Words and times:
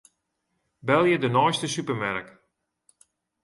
Belje 0.91 1.17
de 1.21 1.29
neiste 1.35 1.67
supermerk. 1.75 2.27